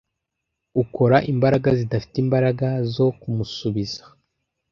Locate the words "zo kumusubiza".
2.93-4.03